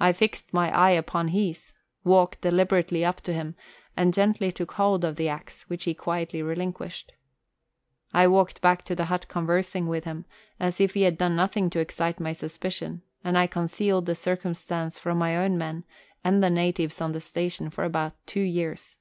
I 0.00 0.14
fixed 0.14 0.54
my 0.54 0.74
eye 0.74 0.92
upon 0.92 1.28
his, 1.28 1.74
walked 2.04 2.40
deliberately 2.40 3.04
up 3.04 3.20
to 3.20 3.34
him, 3.34 3.54
and 3.94 4.14
gently 4.14 4.50
took 4.50 4.72
hold 4.72 5.04
of 5.04 5.16
the 5.16 5.28
axe, 5.28 5.64
which 5.64 5.84
he 5.84 5.92
quietly 5.92 6.40
relinquished. 6.42 7.12
I 8.14 8.28
walked 8.28 8.62
back 8.62 8.82
to 8.86 8.94
the 8.94 9.04
hut 9.04 9.28
con 9.28 9.44
versing 9.46 9.88
with 9.88 10.04
him, 10.04 10.24
as 10.58 10.80
if 10.80 10.94
he 10.94 11.02
had 11.02 11.18
done 11.18 11.36
nothing 11.36 11.68
to 11.68 11.80
excite 11.80 12.18
my 12.18 12.32
suspicion, 12.32 13.02
and 13.22 13.36
I 13.36 13.46
concealed 13.46 14.06
the 14.06 14.14
circumstance 14.14 14.98
from 14.98 15.18
my 15.18 15.36
own 15.36 15.58
men 15.58 15.84
and 16.24 16.42
the 16.42 16.48
natives 16.48 17.02
on 17.02 17.12
the 17.12 17.20
station 17.20 17.68
for 17.68 17.84
about 17.84 18.14
two 18.26 18.40
years. 18.40 18.96